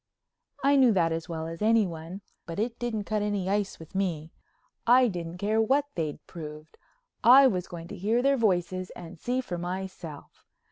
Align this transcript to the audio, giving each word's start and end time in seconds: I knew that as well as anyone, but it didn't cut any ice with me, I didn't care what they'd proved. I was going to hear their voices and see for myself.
I 0.63 0.77
knew 0.77 0.91
that 0.93 1.11
as 1.11 1.29
well 1.29 1.45
as 1.45 1.61
anyone, 1.61 2.21
but 2.47 2.57
it 2.57 2.79
didn't 2.79 3.03
cut 3.03 3.21
any 3.21 3.47
ice 3.47 3.77
with 3.77 3.93
me, 3.93 4.31
I 4.87 5.07
didn't 5.07 5.37
care 5.37 5.61
what 5.61 5.85
they'd 5.93 6.25
proved. 6.25 6.79
I 7.23 7.45
was 7.45 7.67
going 7.67 7.87
to 7.89 7.95
hear 7.97 8.23
their 8.23 8.35
voices 8.35 8.89
and 8.95 9.19
see 9.19 9.41
for 9.41 9.59
myself. 9.59 10.43